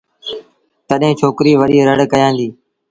[0.87, 2.47] تڏهيݩ ڇوڪريٚ وڏيٚ رڙ ڪيآݩدي